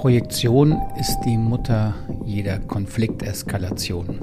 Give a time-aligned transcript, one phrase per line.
[0.00, 4.18] Projektion ist die Mutter jeder Konflikteskalation.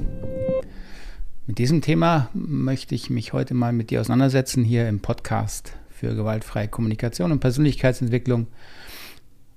[1.45, 6.15] Mit diesem Thema möchte ich mich heute mal mit dir auseinandersetzen hier im Podcast für
[6.15, 8.47] gewaltfreie Kommunikation und Persönlichkeitsentwicklung.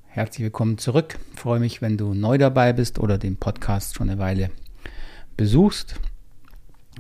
[0.09, 1.19] Herzlich willkommen zurück.
[1.33, 4.51] Ich freue mich, wenn du neu dabei bist oder den Podcast schon eine Weile
[5.39, 5.95] besuchst.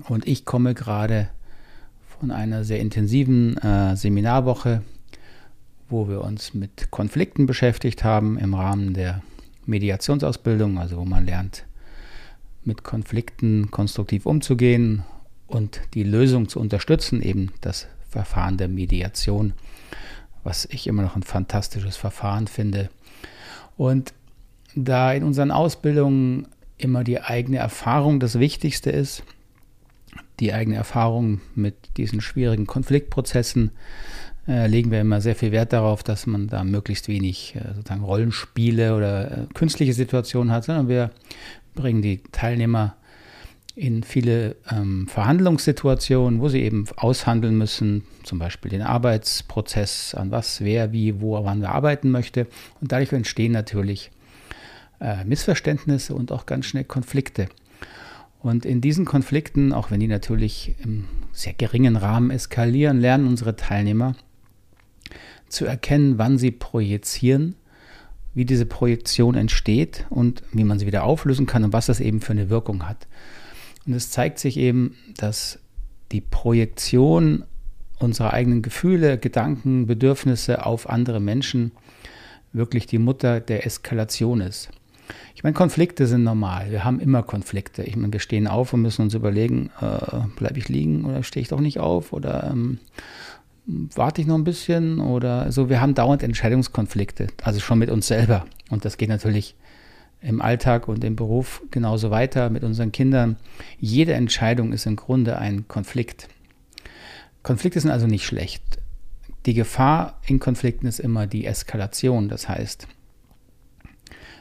[0.09, 1.29] Und ich komme gerade
[2.18, 4.80] von einer sehr intensiven äh, Seminarwoche
[5.90, 9.22] wo wir uns mit Konflikten beschäftigt haben im Rahmen der
[9.67, 11.64] Mediationsausbildung, also wo man lernt,
[12.64, 15.04] mit Konflikten konstruktiv umzugehen
[15.46, 19.53] und die Lösung zu unterstützen, eben das Verfahren der Mediation,
[20.44, 22.91] was ich immer noch ein fantastisches Verfahren finde.
[23.77, 24.13] Und
[24.75, 29.22] da in unseren Ausbildungen immer die eigene Erfahrung das Wichtigste ist,
[30.38, 33.70] die eigene Erfahrung mit diesen schwierigen Konfliktprozessen,
[34.48, 38.02] äh, legen wir immer sehr viel Wert darauf, dass man da möglichst wenig äh, sozusagen
[38.02, 41.10] Rollenspiele oder äh, künstliche Situationen hat, sondern wir
[41.74, 42.96] bringen die Teilnehmer
[43.77, 50.62] in viele ähm, Verhandlungssituationen, wo sie eben aushandeln müssen, zum Beispiel den Arbeitsprozess, an was,
[50.62, 52.46] wer, wie, wo, wann wir arbeiten möchte.
[52.80, 54.11] Und dadurch entstehen natürlich
[55.24, 57.48] Missverständnisse und auch ganz schnell Konflikte.
[58.41, 63.56] Und in diesen Konflikten, auch wenn die natürlich im sehr geringen Rahmen eskalieren, lernen unsere
[63.56, 64.14] Teilnehmer,
[65.50, 67.56] zu erkennen, wann sie projizieren,
[68.34, 72.20] wie diese Projektion entsteht und wie man sie wieder auflösen kann und was das eben
[72.20, 73.06] für eine Wirkung hat.
[73.86, 75.58] Und es zeigt sich eben, dass
[76.12, 77.44] die Projektion
[77.98, 81.72] unserer eigenen Gefühle, Gedanken, Bedürfnisse auf andere Menschen
[82.52, 84.70] wirklich die Mutter der Eskalation ist.
[85.34, 86.70] Ich meine, Konflikte sind normal.
[86.70, 87.82] Wir haben immer Konflikte.
[87.82, 91.42] Ich meine, wir stehen auf und müssen uns überlegen, äh, bleibe ich liegen oder stehe
[91.42, 92.78] ich doch nicht auf oder ähm,
[93.66, 95.69] warte ich noch ein bisschen oder so.
[95.69, 98.47] Wir haben dauernd Entscheidungskonflikte, also schon mit uns selber.
[98.70, 99.55] Und das geht natürlich
[100.22, 103.36] im Alltag und im Beruf genauso weiter mit unseren Kindern.
[103.79, 106.29] Jede Entscheidung ist im Grunde ein Konflikt.
[107.42, 108.62] Konflikte sind also nicht schlecht.
[109.46, 112.29] Die Gefahr in Konflikten ist immer die Eskalation.
[112.29, 112.86] Das heißt,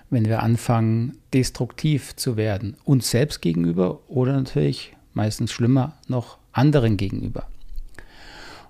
[0.10, 6.98] wenn wir anfangen, destruktiv zu werden, uns selbst gegenüber oder natürlich meistens schlimmer noch anderen
[6.98, 7.48] gegenüber.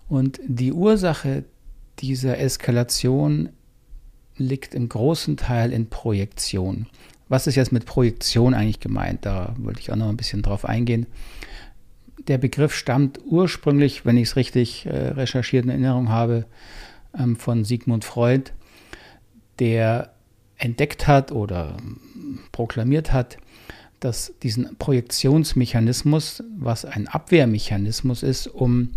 [0.10, 1.46] Und die Ursache
[2.00, 3.50] dieser Eskalation
[4.38, 6.88] liegt im großen Teil in Projektion.
[7.28, 9.26] Was ist jetzt mit Projektion eigentlich gemeint?
[9.26, 11.06] Da wollte ich auch noch ein bisschen drauf eingehen.
[12.28, 16.46] Der Begriff stammt ursprünglich, wenn ich es richtig äh, recherchiert in Erinnerung habe,
[17.18, 18.52] ähm, von Sigmund Freud,
[19.60, 20.14] der
[20.58, 21.78] entdeckt hat oder
[22.52, 23.38] proklamiert hat,
[24.00, 28.92] dass diesen Projektionsmechanismus, was ein Abwehrmechanismus ist, um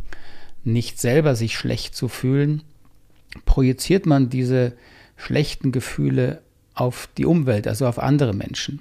[0.64, 2.62] nicht selber sich schlecht zu fühlen,
[3.44, 4.72] projiziert man diese
[5.16, 6.42] schlechten Gefühle
[6.74, 8.80] auf die Umwelt, also auf andere Menschen.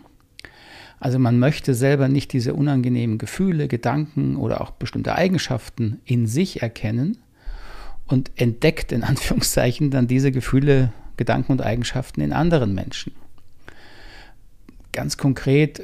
[1.00, 6.62] Also man möchte selber nicht diese unangenehmen Gefühle, Gedanken oder auch bestimmte Eigenschaften in sich
[6.62, 7.18] erkennen
[8.06, 13.13] und entdeckt in Anführungszeichen dann diese Gefühle, Gedanken und Eigenschaften in anderen Menschen.
[14.94, 15.81] Ganz konkret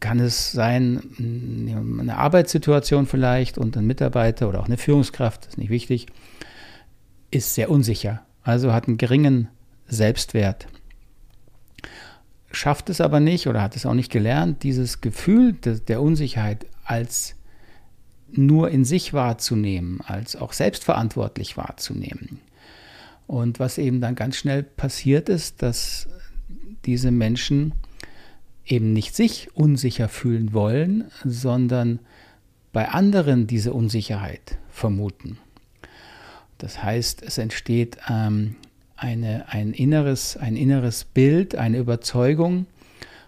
[0.00, 5.70] kann es sein, eine Arbeitssituation vielleicht und ein Mitarbeiter oder auch eine Führungskraft, ist nicht
[5.70, 6.06] wichtig,
[7.30, 9.48] ist sehr unsicher, also hat einen geringen
[9.86, 10.66] Selbstwert.
[12.50, 17.36] Schafft es aber nicht oder hat es auch nicht gelernt, dieses Gefühl der Unsicherheit als
[18.30, 22.40] nur in sich wahrzunehmen, als auch selbstverantwortlich wahrzunehmen.
[23.26, 26.08] Und was eben dann ganz schnell passiert ist, dass
[26.84, 27.72] diese Menschen
[28.70, 32.00] eben nicht sich unsicher fühlen wollen, sondern
[32.72, 35.38] bei anderen diese Unsicherheit vermuten.
[36.58, 38.56] Das heißt, es entsteht ähm,
[38.96, 42.66] eine, ein, inneres, ein inneres Bild, eine Überzeugung,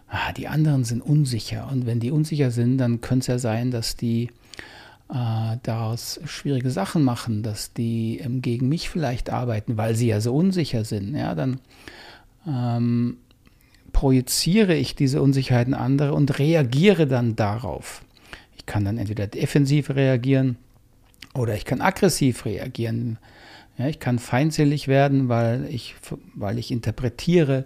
[0.09, 1.69] ah, die anderen sind unsicher.
[1.71, 4.31] Und wenn die unsicher sind, dann könnte es ja sein, dass die
[5.09, 10.21] äh, daraus schwierige Sachen machen, dass die ähm, gegen mich vielleicht arbeiten, weil sie ja
[10.21, 11.15] so unsicher sind.
[11.15, 11.61] Ja, dann
[12.47, 13.17] ähm,
[13.93, 18.03] projiziere ich diese Unsicherheiten andere und reagiere dann darauf.
[18.57, 20.57] Ich kann dann entweder defensiv reagieren
[21.35, 23.19] oder ich kann aggressiv reagieren.
[23.79, 25.95] Ja, ich kann feindselig werden, weil ich,
[26.35, 27.65] weil ich interpretiere,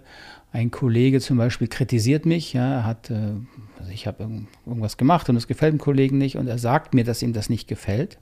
[0.55, 3.33] ein Kollege zum Beispiel kritisiert mich, ja, hat, äh,
[3.77, 4.29] also ich habe
[4.65, 7.49] irgendwas gemacht und es gefällt dem Kollegen nicht und er sagt mir, dass ihm das
[7.49, 8.17] nicht gefällt.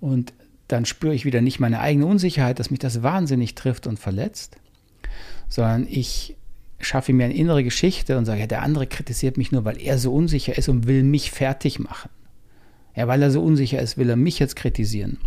[0.00, 0.32] Und
[0.66, 4.56] dann spüre ich wieder nicht meine eigene Unsicherheit, dass mich das wahnsinnig trifft und verletzt,
[5.48, 6.36] sondern ich
[6.86, 9.98] schaffe mir eine innere Geschichte und sage, ja, der andere kritisiert mich nur, weil er
[9.98, 12.10] so unsicher ist und will mich fertig machen.
[12.96, 15.18] Ja, weil er so unsicher ist, will er mich jetzt kritisieren.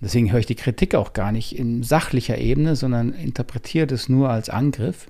[0.00, 4.30] deswegen höre ich die Kritik auch gar nicht in sachlicher Ebene, sondern interpretiere das nur
[4.30, 5.08] als Angriff.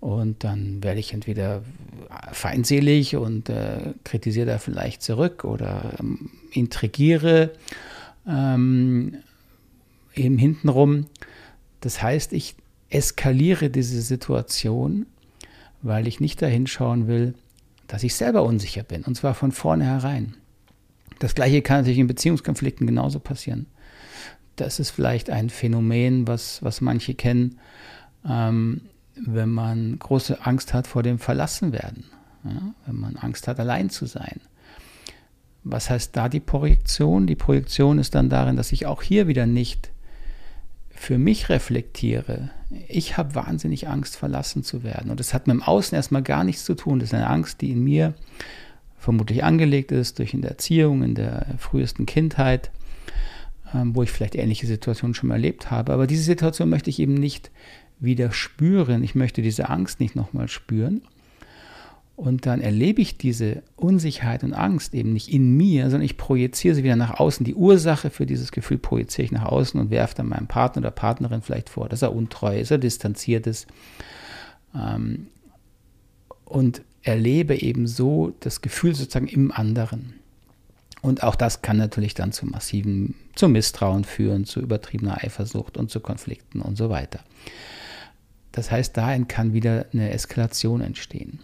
[0.00, 1.62] Und dann werde ich entweder
[2.32, 7.52] feindselig und äh, kritisiere da vielleicht zurück oder ähm, intrigiere
[8.26, 9.16] ähm,
[10.14, 11.06] eben hintenrum.
[11.80, 12.56] Das heißt, ich
[12.94, 15.06] eskaliere diese Situation,
[15.82, 17.34] weil ich nicht dahin schauen will,
[17.88, 19.02] dass ich selber unsicher bin.
[19.02, 20.34] Und zwar von vornherein.
[21.18, 23.66] Das gleiche kann natürlich in Beziehungskonflikten genauso passieren.
[24.56, 27.58] Das ist vielleicht ein Phänomen, was, was manche kennen.
[28.26, 28.82] Ähm,
[29.16, 32.04] wenn man große Angst hat vor dem Verlassenwerden,
[32.44, 34.40] ja, wenn man Angst hat, allein zu sein.
[35.62, 37.26] Was heißt da die Projektion?
[37.26, 39.93] Die Projektion ist dann darin, dass ich auch hier wieder nicht
[40.94, 42.50] für mich reflektiere.
[42.88, 45.10] Ich habe wahnsinnig Angst, verlassen zu werden.
[45.10, 46.98] Und das hat mit dem Außen erstmal gar nichts zu tun.
[46.98, 48.14] Das ist eine Angst, die in mir
[48.98, 52.70] vermutlich angelegt ist durch in der Erziehung, in der frühesten Kindheit,
[53.74, 55.92] ähm, wo ich vielleicht ähnliche Situationen schon mal erlebt habe.
[55.92, 57.50] Aber diese Situation möchte ich eben nicht
[58.00, 59.04] wieder spüren.
[59.04, 61.02] Ich möchte diese Angst nicht nochmal spüren.
[62.16, 66.76] Und dann erlebe ich diese Unsicherheit und Angst eben nicht in mir, sondern ich projiziere
[66.76, 67.44] sie wieder nach außen.
[67.44, 70.90] Die Ursache für dieses Gefühl projiziere ich nach außen und werfe dann meinem Partner oder
[70.92, 73.66] Partnerin vielleicht vor, dass er untreu ist, er distanziert ist.
[74.76, 75.26] Ähm,
[76.44, 80.14] und erlebe eben so das Gefühl sozusagen im anderen.
[81.02, 85.90] Und auch das kann natürlich dann zu massiven, zu Misstrauen führen, zu übertriebener Eifersucht und
[85.90, 87.20] zu Konflikten und so weiter.
[88.52, 91.40] Das heißt, dahin kann wieder eine Eskalation entstehen.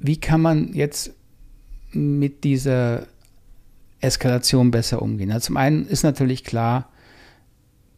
[0.00, 1.12] Wie kann man jetzt
[1.92, 3.06] mit dieser
[4.00, 5.32] Eskalation besser umgehen?
[5.32, 6.90] Also zum einen ist natürlich klar,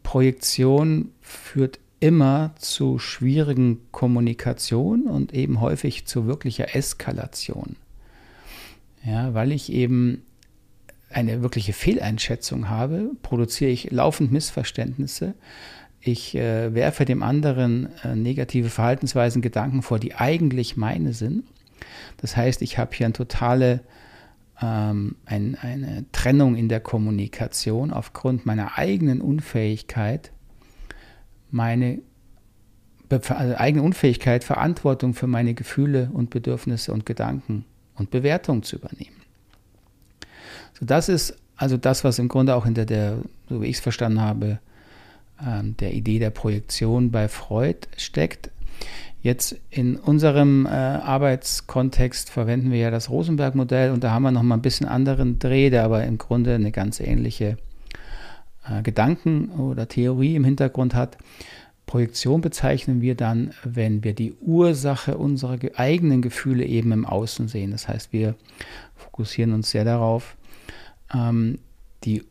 [0.03, 7.75] Projektion führt immer zu schwierigen Kommunikation und eben häufig zu wirklicher Eskalation.
[9.03, 10.23] Ja, weil ich eben
[11.09, 15.33] eine wirkliche Fehleinschätzung habe, produziere ich laufend Missverständnisse.
[16.01, 21.43] Ich äh, werfe dem anderen äh, negative Verhaltensweisen, Gedanken vor, die eigentlich meine sind.
[22.17, 23.81] Das heißt, ich habe hier eine totale
[24.61, 30.31] ähm, ein, eine Trennung in der Kommunikation aufgrund meiner eigenen Unfähigkeit,
[31.51, 31.99] meine
[33.09, 37.63] also eigene Unfähigkeit, Verantwortung für meine Gefühle und Bedürfnisse und Gedanken
[37.95, 39.15] und Bewertungen zu übernehmen.
[40.77, 43.19] So, das ist also das, was im Grunde auch hinter der,
[43.49, 44.59] so wie ich es verstanden habe,
[45.45, 48.51] ähm, der Idee der Projektion bei Freud steckt.
[49.21, 54.57] Jetzt in unserem äh, Arbeitskontext verwenden wir ja das Rosenberg-Modell und da haben wir nochmal
[54.57, 57.57] ein bisschen anderen Dreh, der aber im Grunde eine ganz ähnliche
[58.69, 61.17] äh, Gedanken oder Theorie im Hintergrund hat.
[61.87, 67.71] Projektion bezeichnen wir dann, wenn wir die Ursache unserer eigenen Gefühle eben im Außen sehen.
[67.71, 68.35] Das heißt, wir
[68.95, 70.35] fokussieren uns sehr darauf,
[71.13, 71.59] ähm,
[72.03, 72.23] die,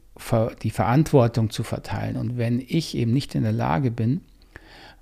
[0.62, 2.17] die Verantwortung zu verteilen.
[2.17, 4.21] Und wenn ich eben nicht in der Lage bin,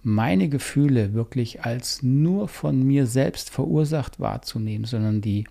[0.04, 5.44] meine Gefühle wirklich als nur von mir selbst verursacht wahrzunehmen, sondern die,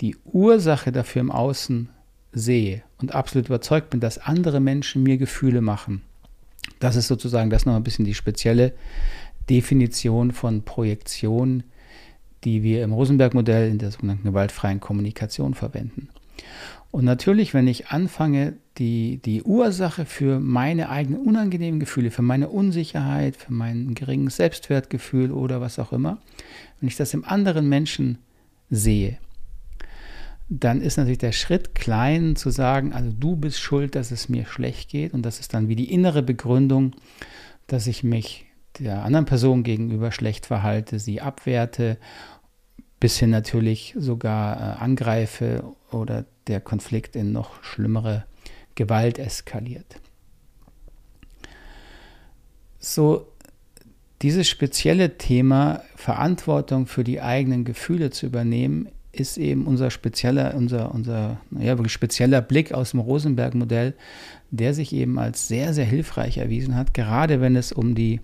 [0.00, 1.88] die Ursache dafür im Außen
[2.32, 6.02] sehe und absolut überzeugt bin, dass andere Menschen mir Gefühle machen.
[6.80, 8.74] Das ist sozusagen das noch ein bisschen die spezielle
[9.48, 11.64] Definition von Projektion,
[12.44, 16.08] die wir im Rosenberg-Modell in der sogenannten gewaltfreien Kommunikation verwenden.
[16.90, 22.48] Und natürlich, wenn ich anfange, die, die Ursache für meine eigenen unangenehmen Gefühle, für meine
[22.48, 26.18] Unsicherheit, für mein geringes Selbstwertgefühl oder was auch immer,
[26.80, 28.18] wenn ich das im anderen Menschen
[28.70, 29.18] sehe,
[30.48, 34.46] dann ist natürlich der Schritt klein zu sagen, also du bist schuld, dass es mir
[34.46, 35.12] schlecht geht.
[35.12, 36.92] Und das ist dann wie die innere Begründung,
[37.66, 38.46] dass ich mich
[38.78, 41.98] der anderen Person gegenüber schlecht verhalte, sie abwerte,
[43.00, 48.24] bis hin natürlich sogar äh, angreife oder der Konflikt in noch schlimmere
[48.78, 50.00] Gewalt eskaliert.
[52.78, 53.26] So,
[54.22, 60.94] dieses spezielle Thema, Verantwortung für die eigenen Gefühle zu übernehmen, ist eben unser spezieller, unser,
[60.94, 63.94] unser ja, wirklich spezieller Blick aus dem Rosenberg-Modell,
[64.52, 68.20] der sich eben als sehr, sehr hilfreich erwiesen hat, gerade wenn es um die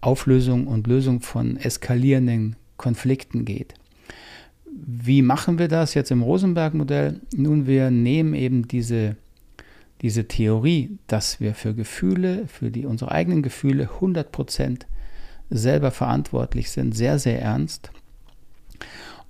[0.00, 3.74] Auflösung und Lösung von eskalierenden Konflikten geht.
[4.70, 7.20] Wie machen wir das jetzt im Rosenberg-Modell?
[7.34, 9.16] Nun, wir nehmen eben diese,
[10.02, 14.82] diese Theorie, dass wir für Gefühle, für die, unsere eigenen Gefühle 100%
[15.50, 17.90] selber verantwortlich sind, sehr, sehr ernst.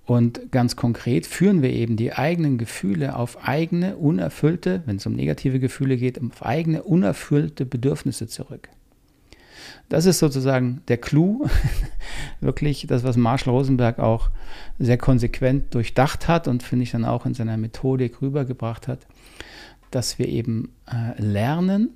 [0.04, 5.12] Und ganz konkret führen wir eben die eigenen Gefühle auf eigene unerfüllte, wenn es um
[5.12, 8.70] negative Gefühle geht, auf eigene unerfüllte Bedürfnisse zurück.
[9.90, 11.46] Das ist sozusagen der Clou,
[12.40, 14.30] wirklich das, was Marshall Rosenberg auch
[14.78, 19.00] sehr konsequent durchdacht hat und finde ich dann auch in seiner Methodik rübergebracht hat,
[19.90, 21.90] dass wir eben äh, lernen,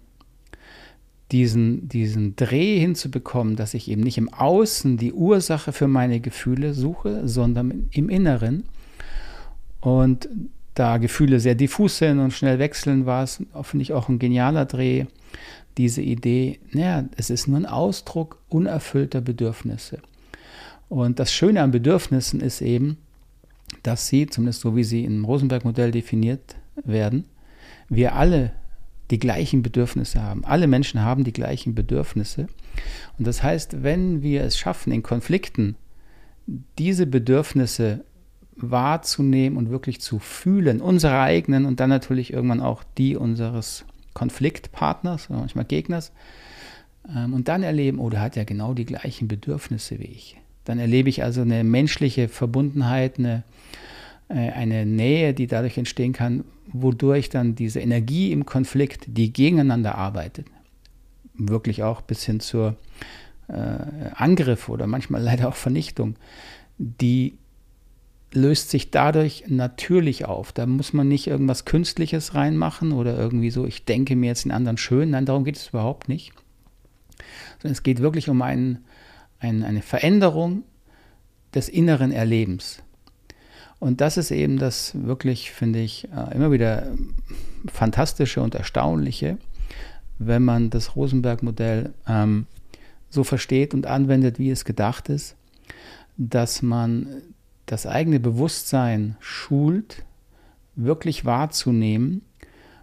[1.32, 6.75] diesen, diesen Dreh hinzubekommen, dass ich eben nicht im Außen die Ursache für meine Gefühle
[6.75, 8.64] suche, sondern im Inneren.
[9.80, 10.28] Und
[10.75, 14.66] da Gefühle sehr diffus sind und schnell wechseln, war es, finde ich, auch ein genialer
[14.66, 15.06] Dreh,
[15.78, 20.00] diese Idee, naja, es ist nur ein Ausdruck unerfüllter Bedürfnisse.
[20.88, 22.99] Und das Schöne an Bedürfnissen ist eben,
[23.82, 27.25] dass sie, zumindest so wie sie im Rosenberg-Modell definiert werden,
[27.88, 28.52] wir alle
[29.10, 30.44] die gleichen Bedürfnisse haben.
[30.44, 32.46] Alle Menschen haben die gleichen Bedürfnisse.
[33.18, 35.76] Und das heißt, wenn wir es schaffen, in Konflikten
[36.78, 38.04] diese Bedürfnisse
[38.56, 43.84] wahrzunehmen und wirklich zu fühlen, unsere eigenen und dann natürlich irgendwann auch die unseres
[44.14, 46.12] Konfliktpartners manchmal Gegners,
[47.08, 50.36] ähm, und dann erleben, oh, der hat ja genau die gleichen Bedürfnisse wie ich.
[50.64, 53.42] Dann erlebe ich also eine menschliche Verbundenheit, eine,
[54.34, 60.46] eine Nähe, die dadurch entstehen kann, wodurch dann diese Energie im Konflikt, die gegeneinander arbeitet,
[61.34, 62.76] wirklich auch bis hin zur
[63.48, 63.52] äh,
[64.14, 66.16] Angriff oder manchmal leider auch Vernichtung,
[66.78, 67.36] die
[68.32, 70.52] löst sich dadurch natürlich auf.
[70.52, 74.52] Da muss man nicht irgendwas Künstliches reinmachen oder irgendwie so, ich denke mir jetzt den
[74.52, 75.10] anderen schön.
[75.10, 76.32] Nein, darum geht es überhaupt nicht.
[77.58, 78.84] Sondern es geht wirklich um einen,
[79.38, 80.64] einen, eine Veränderung
[81.54, 82.82] des inneren Erlebens.
[83.82, 86.86] Und das ist eben das wirklich, finde ich, äh, immer wieder
[87.66, 89.38] fantastische und erstaunliche,
[90.20, 92.46] wenn man das Rosenberg-Modell ähm,
[93.10, 95.34] so versteht und anwendet, wie es gedacht ist,
[96.16, 97.08] dass man
[97.66, 100.04] das eigene Bewusstsein schult,
[100.76, 102.22] wirklich wahrzunehmen,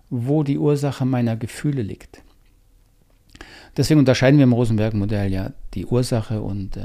[0.09, 2.21] wo die Ursache meiner Gefühle liegt.
[3.77, 6.81] Deswegen unterscheiden wir im Rosenberg-Modell ja die Ursache und äh,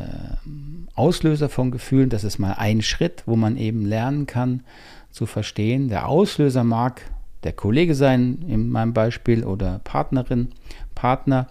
[0.95, 2.11] Auslöser von Gefühlen.
[2.11, 4.63] Das ist mal ein Schritt, wo man eben lernen kann
[5.11, 5.89] zu verstehen.
[5.89, 7.03] Der Auslöser mag
[7.45, 10.49] der Kollege sein, in meinem Beispiel, oder Partnerin,
[10.95, 11.49] Partner.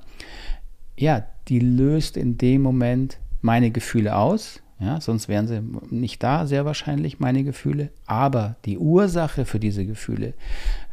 [0.98, 4.62] Ja, die löst in dem Moment meine Gefühle aus.
[4.80, 5.62] Ja, sonst wären sie
[5.92, 7.90] nicht da, sehr wahrscheinlich, meine Gefühle.
[8.06, 10.34] Aber die Ursache für diese Gefühle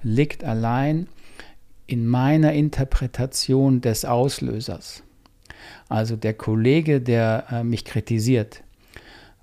[0.02, 1.08] liegt allein
[1.86, 5.02] in meiner Interpretation des Auslösers.
[5.88, 8.62] Also der Kollege, der äh, mich kritisiert,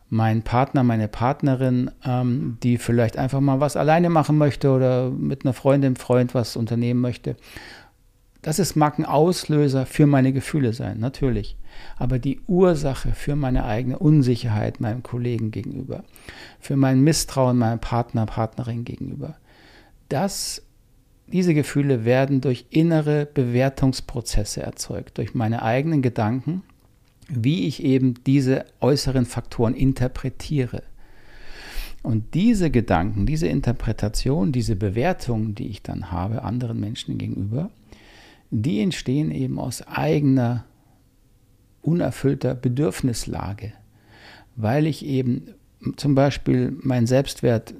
[0.10, 5.44] mein Partner, meine Partnerin, ähm, die vielleicht einfach mal was alleine machen möchte oder mit
[5.44, 7.36] einer Freundin, Freund was unternehmen möchte.
[8.42, 11.58] Das ist, mag ein Auslöser für meine Gefühle sein, natürlich.
[11.98, 16.04] Aber die Ursache für meine eigene Unsicherheit meinem Kollegen gegenüber,
[16.60, 19.36] für mein Misstrauen meinem Partner, Partnerin gegenüber,
[20.08, 20.64] das
[21.32, 26.64] diese Gefühle werden durch innere Bewertungsprozesse erzeugt, durch meine eigenen Gedanken,
[27.28, 30.84] wie ich eben diese äußeren Faktoren interpretiere.
[32.04, 37.70] Und diese Gedanken, diese Interpretation, diese Bewertungen, die ich dann habe anderen Menschen gegenüber,
[38.50, 40.66] die entstehen eben aus eigener,
[41.82, 43.74] unerfüllter Bedürfnislage,
[44.56, 45.50] weil ich eben
[45.98, 47.74] zum Beispiel mein Selbstwert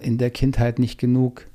[0.00, 1.46] in der Kindheit nicht genug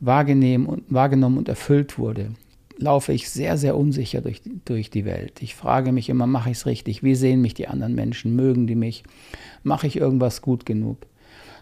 [0.00, 2.30] wahrgenommen und erfüllt wurde,
[2.78, 5.42] laufe ich sehr, sehr unsicher durch, durch die Welt.
[5.42, 7.02] Ich frage mich immer, mache ich es richtig?
[7.02, 8.36] Wie sehen mich die anderen Menschen?
[8.36, 9.02] Mögen die mich?
[9.62, 10.98] Mache ich irgendwas gut genug?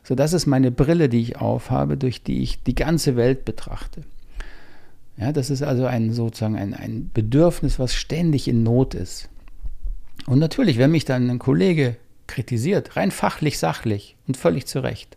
[0.05, 4.03] So, das ist meine Brille, die ich aufhabe, durch die ich die ganze Welt betrachte.
[5.17, 9.31] Ja, das ist also ein sozusagen ein, ein Bedürfnis, was ständig in Not ist.
[10.27, 15.17] Und natürlich, wenn mich dann ein Kollege kritisiert, rein fachlich, sachlich und völlig zu Recht,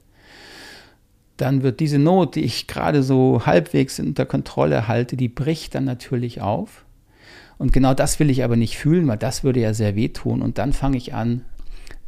[1.42, 5.86] dann wird diese Not, die ich gerade so halbwegs unter Kontrolle halte, die bricht dann
[5.86, 6.86] natürlich auf.
[7.58, 10.42] Und genau das will ich aber nicht fühlen, weil das würde ja sehr wehtun.
[10.42, 11.44] Und dann fange ich an,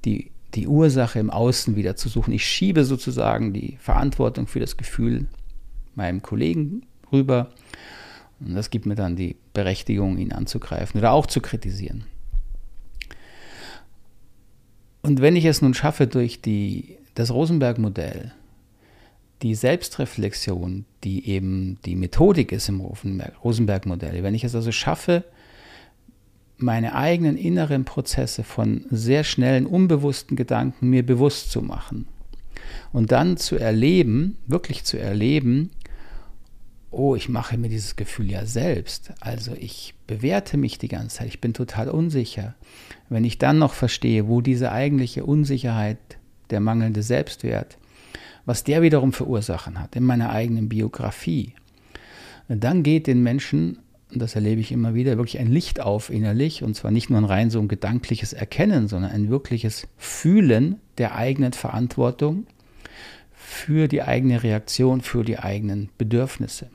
[0.05, 2.33] die, die Ursache im Außen wieder zu suchen.
[2.33, 5.27] Ich schiebe sozusagen die Verantwortung für das Gefühl
[5.95, 7.51] meinem Kollegen rüber.
[8.39, 12.05] Und das gibt mir dann die Berechtigung, ihn anzugreifen oder auch zu kritisieren.
[15.01, 18.31] Und wenn ich es nun schaffe, durch die, das Rosenberg-Modell
[19.41, 25.23] die Selbstreflexion, die eben die Methodik ist im Rosenberg-Modell, wenn ich es also schaffe,
[26.57, 32.07] meine eigenen inneren Prozesse von sehr schnellen, unbewussten Gedanken mir bewusst zu machen
[32.93, 35.71] und dann zu erleben, wirklich zu erleben,
[36.91, 39.13] oh, ich mache mir dieses Gefühl ja selbst.
[39.21, 42.53] Also ich bewerte mich die ganze Zeit, ich bin total unsicher.
[43.09, 45.97] Wenn ich dann noch verstehe, wo diese eigentliche Unsicherheit,
[46.49, 47.77] der mangelnde Selbstwert,
[48.45, 51.53] was der wiederum für Ursachen hat in meiner eigenen Biografie,
[52.47, 53.79] dann geht den Menschen,
[54.11, 57.25] das erlebe ich immer wieder, wirklich ein Licht auf innerlich, und zwar nicht nur ein
[57.25, 62.45] rein so ein gedankliches Erkennen, sondern ein wirkliches Fühlen der eigenen Verantwortung
[63.33, 66.69] für die eigene Reaktion, für die eigenen Bedürfnisse.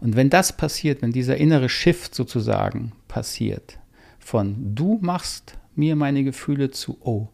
[0.00, 3.78] Und wenn das passiert, wenn dieser innere Shift sozusagen passiert,
[4.18, 7.28] von du machst mir meine Gefühle zu, oh,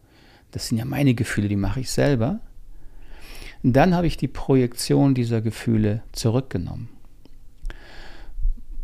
[0.51, 2.39] das sind ja meine Gefühle, die mache ich selber,
[3.63, 6.89] dann habe ich die Projektion dieser Gefühle zurückgenommen.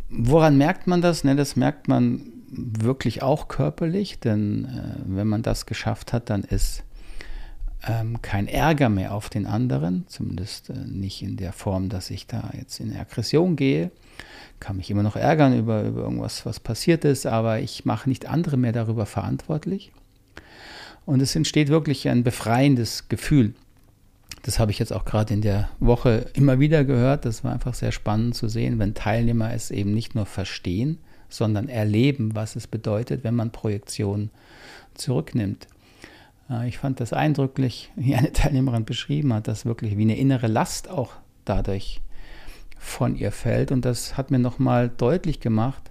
[0.08, 1.24] Woran merkt man das?
[1.24, 6.44] Ne, das merkt man wirklich auch körperlich, denn äh, wenn man das geschafft hat, dann
[6.44, 6.84] ist
[7.86, 12.26] ähm, kein Ärger mehr auf den anderen, zumindest äh, nicht in der Form, dass ich
[12.26, 13.90] da jetzt in Aggression gehe.
[14.60, 18.26] Kann mich immer noch ärgern über, über irgendwas, was passiert ist, aber ich mache nicht
[18.26, 19.92] andere mehr darüber verantwortlich.
[21.06, 23.54] Und es entsteht wirklich ein befreiendes Gefühl.
[24.44, 27.24] Das habe ich jetzt auch gerade in der Woche immer wieder gehört.
[27.24, 30.98] Das war einfach sehr spannend zu sehen, wenn Teilnehmer es eben nicht nur verstehen,
[31.30, 34.28] sondern erleben, was es bedeutet, wenn man Projektion
[34.92, 35.66] zurücknimmt.
[36.50, 40.46] Äh, ich fand das eindrücklich, wie eine Teilnehmerin beschrieben hat, dass wirklich wie eine innere
[40.46, 41.12] Last auch
[41.46, 42.02] dadurch
[42.76, 43.72] von ihr fällt.
[43.72, 45.90] Und das hat mir nochmal deutlich gemacht,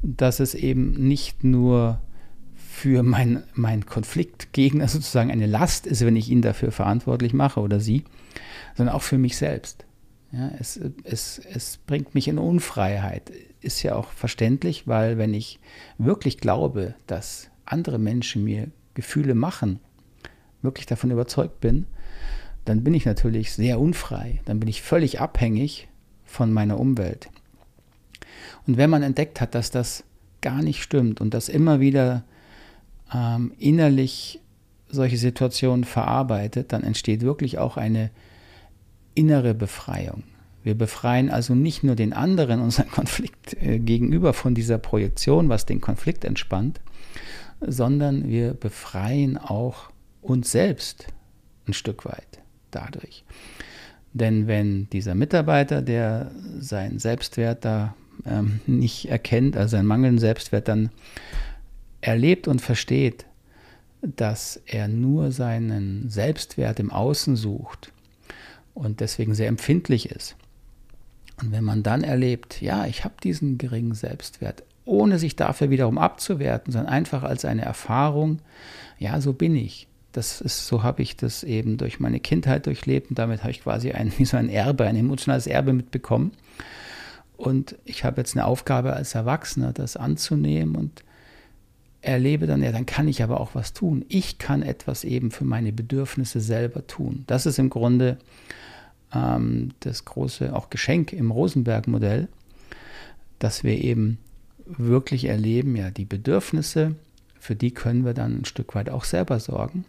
[0.00, 2.00] dass es eben nicht nur
[2.80, 7.78] für meinen mein Konfliktgegner sozusagen eine Last ist, wenn ich ihn dafür verantwortlich mache oder
[7.78, 8.04] sie,
[8.74, 9.84] sondern auch für mich selbst.
[10.32, 13.32] Ja, es, es, es bringt mich in Unfreiheit.
[13.60, 15.60] Ist ja auch verständlich, weil wenn ich
[15.98, 19.80] wirklich glaube, dass andere Menschen mir Gefühle machen,
[20.62, 21.84] wirklich davon überzeugt bin,
[22.64, 24.40] dann bin ich natürlich sehr unfrei.
[24.46, 25.88] Dann bin ich völlig abhängig
[26.24, 27.28] von meiner Umwelt.
[28.66, 30.02] Und wenn man entdeckt hat, dass das
[30.40, 32.24] gar nicht stimmt und dass immer wieder
[33.14, 34.40] ähm, innerlich
[34.88, 38.10] solche Situationen verarbeitet, dann entsteht wirklich auch eine
[39.14, 40.24] innere Befreiung.
[40.62, 45.66] Wir befreien also nicht nur den anderen, unseren Konflikt äh, gegenüber von dieser Projektion, was
[45.66, 46.80] den Konflikt entspannt,
[47.60, 49.90] sondern wir befreien auch
[50.22, 51.06] uns selbst
[51.66, 52.40] ein Stück weit
[52.70, 53.24] dadurch.
[54.12, 57.94] Denn wenn dieser Mitarbeiter, der seinen Selbstwert da
[58.26, 60.90] ähm, nicht erkennt, also seinen mangelnden Selbstwert, dann
[62.00, 63.26] erlebt und versteht,
[64.02, 67.92] dass er nur seinen Selbstwert im Außen sucht
[68.74, 70.36] und deswegen sehr empfindlich ist.
[71.40, 75.98] Und wenn man dann erlebt, ja, ich habe diesen geringen Selbstwert, ohne sich dafür wiederum
[75.98, 78.40] abzuwerten, sondern einfach als eine Erfahrung,
[78.98, 79.86] ja, so bin ich.
[80.12, 83.62] Das ist, so habe ich das eben durch meine Kindheit durchlebt und damit habe ich
[83.62, 86.32] quasi ein, wie so ein Erbe, ein emotionales Erbe mitbekommen.
[87.36, 91.04] Und ich habe jetzt eine Aufgabe als Erwachsener, das anzunehmen und
[92.02, 94.04] erlebe dann, ja, dann kann ich aber auch was tun.
[94.08, 97.24] Ich kann etwas eben für meine Bedürfnisse selber tun.
[97.26, 98.18] Das ist im Grunde
[99.14, 102.28] ähm, das große auch Geschenk im Rosenberg-Modell,
[103.38, 104.18] dass wir eben
[104.66, 106.94] wirklich erleben, ja, die Bedürfnisse,
[107.38, 109.84] für die können wir dann ein Stück weit auch selber sorgen.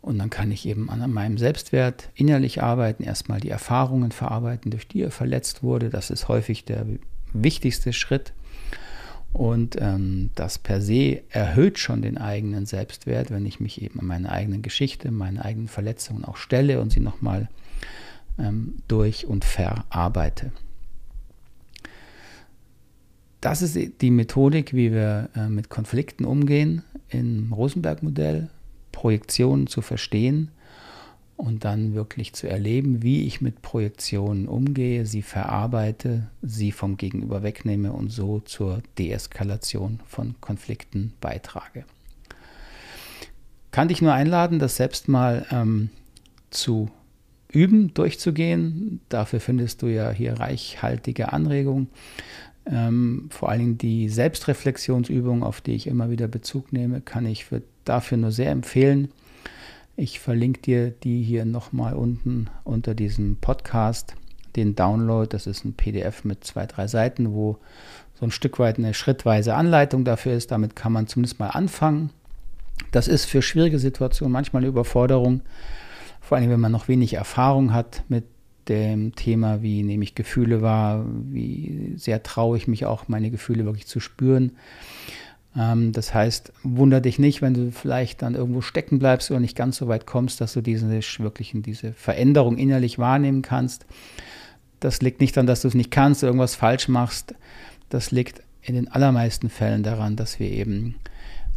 [0.00, 4.86] Und dann kann ich eben an meinem Selbstwert innerlich arbeiten, erstmal die Erfahrungen verarbeiten, durch
[4.86, 5.90] die er verletzt wurde.
[5.90, 6.86] Das ist häufig der
[7.32, 8.32] wichtigste Schritt.
[9.32, 14.06] Und ähm, das per se erhöht schon den eigenen Selbstwert, wenn ich mich eben an
[14.06, 17.48] meine eigenen Geschichte, meine eigenen Verletzungen auch stelle und sie nochmal
[18.38, 20.50] ähm, durch und verarbeite.
[23.40, 28.48] Das ist die Methodik, wie wir äh, mit Konflikten umgehen im Rosenberg-Modell,
[28.90, 30.50] Projektionen zu verstehen
[31.38, 37.44] und dann wirklich zu erleben, wie ich mit Projektionen umgehe, sie verarbeite, sie vom Gegenüber
[37.44, 41.84] wegnehme und so zur Deeskalation von Konflikten beitrage.
[43.70, 45.90] Kann dich nur einladen, das selbst mal ähm,
[46.50, 46.90] zu
[47.52, 49.00] üben, durchzugehen.
[49.08, 51.86] Dafür findest du ja hier reichhaltige Anregungen.
[52.66, 57.44] Ähm, vor allen Dingen die Selbstreflexionsübung, auf die ich immer wieder Bezug nehme, kann ich
[57.44, 59.12] für, dafür nur sehr empfehlen.
[60.00, 64.14] Ich verlinke dir die hier nochmal unten unter diesem Podcast,
[64.54, 65.26] den Download.
[65.28, 67.58] Das ist ein PDF mit zwei, drei Seiten, wo
[68.14, 70.52] so ein Stück weit eine schrittweise Anleitung dafür ist.
[70.52, 72.10] Damit kann man zumindest mal anfangen.
[72.92, 75.40] Das ist für schwierige Situationen manchmal eine Überforderung,
[76.20, 78.22] vor allem wenn man noch wenig Erfahrung hat mit
[78.68, 83.64] dem Thema, wie nehme ich Gefühle wahr, wie sehr traue ich mich auch, meine Gefühle
[83.64, 84.52] wirklich zu spüren.
[85.58, 89.56] Ähm, das heißt, wunder dich nicht, wenn du vielleicht dann irgendwo stecken bleibst oder nicht
[89.56, 93.84] ganz so weit kommst, dass du diese wirklich diese Veränderung innerlich wahrnehmen kannst.
[94.80, 97.34] Das liegt nicht daran, dass du es nicht kannst, irgendwas falsch machst.
[97.88, 100.94] Das liegt in den allermeisten Fällen daran, dass wir eben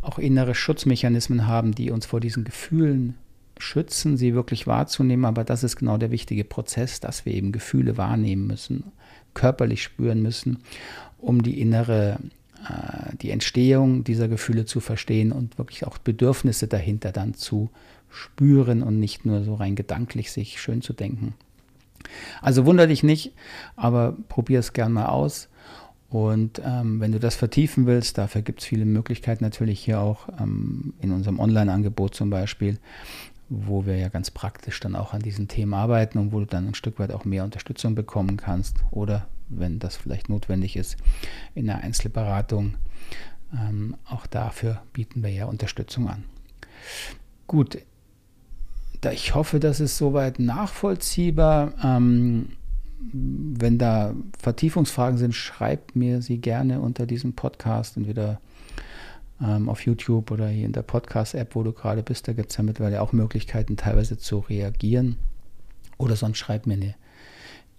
[0.01, 3.15] auch innere Schutzmechanismen haben, die uns vor diesen Gefühlen
[3.59, 5.25] schützen, sie wirklich wahrzunehmen.
[5.25, 8.85] Aber das ist genau der wichtige Prozess, dass wir eben Gefühle wahrnehmen müssen,
[9.35, 10.59] körperlich spüren müssen,
[11.19, 12.17] um die innere,
[13.21, 17.69] die Entstehung dieser Gefühle zu verstehen und wirklich auch Bedürfnisse dahinter dann zu
[18.09, 21.33] spüren und nicht nur so rein gedanklich sich schön zu denken.
[22.41, 23.33] Also wunder dich nicht,
[23.75, 25.49] aber probier es gern mal aus.
[26.09, 30.27] Und ähm, wenn du das vertiefen willst, dafür gibt es viele Möglichkeiten natürlich hier auch
[30.39, 32.79] ähm, in unserem Online-Angebot zum Beispiel,
[33.47, 36.67] wo wir ja ganz praktisch dann auch an diesen Themen arbeiten und wo du dann
[36.67, 40.97] ein Stück weit auch mehr Unterstützung bekommen kannst oder wenn das vielleicht notwendig ist,
[41.55, 42.75] in der Einzelberatung.
[43.53, 46.23] Ähm, auch dafür bieten wir ja Unterstützung an.
[47.47, 47.77] Gut,
[49.11, 51.73] ich hoffe, das ist soweit nachvollziehbar.
[51.83, 52.49] Ähm,
[53.13, 58.39] wenn da Vertiefungsfragen sind, schreibt mir sie gerne unter diesem Podcast, entweder
[59.41, 62.27] ähm, auf YouTube oder hier in der Podcast-App, wo du gerade bist.
[62.27, 65.17] Da gibt es ja mittlerweile auch Möglichkeiten, teilweise zu reagieren.
[65.97, 66.95] Oder sonst schreib mir eine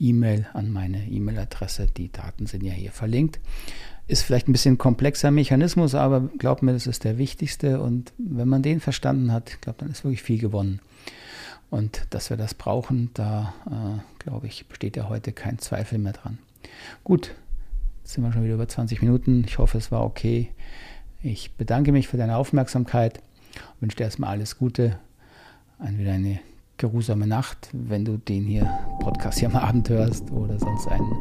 [0.02, 1.86] E-Mail an meine E-Mail-Adresse.
[1.86, 3.38] Die Daten sind ja hier verlinkt.
[4.08, 7.80] Ist vielleicht ein bisschen komplexer Mechanismus, aber glaub mir, das ist der wichtigste.
[7.80, 10.80] Und wenn man den verstanden hat, glaube dann ist wirklich viel gewonnen.
[11.70, 16.12] Und dass wir das brauchen, da äh, glaube ich, besteht ja heute kein Zweifel mehr
[16.12, 16.38] dran.
[17.04, 17.34] Gut,
[18.02, 19.44] jetzt sind wir schon wieder über 20 Minuten.
[19.46, 20.50] Ich hoffe, es war okay.
[21.22, 23.22] Ich bedanke mich für deine Aufmerksamkeit,
[23.80, 24.98] wünsche dir erstmal alles Gute,
[25.78, 26.40] ein, wieder eine
[26.76, 28.66] geruhsame Nacht, wenn du den hier
[29.00, 31.16] Podcast hier am Abend hörst oder sonst einen,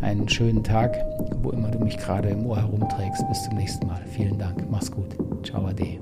[0.00, 0.96] einen schönen Tag,
[1.42, 3.26] wo immer du mich gerade im Ohr herumträgst.
[3.28, 4.02] Bis zum nächsten Mal.
[4.06, 4.64] Vielen Dank.
[4.70, 5.16] Mach's gut.
[5.44, 5.98] Ciao, Ade.